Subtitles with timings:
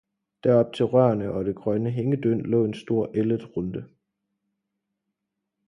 [0.43, 3.85] derop til Rørene og det grønne Hængedynd laae en stor Elletrunte.